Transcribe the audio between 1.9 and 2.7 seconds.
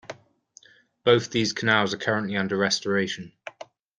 are currently under